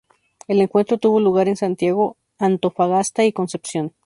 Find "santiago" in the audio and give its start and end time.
1.55-2.17